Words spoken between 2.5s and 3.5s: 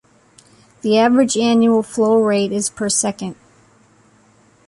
is per second.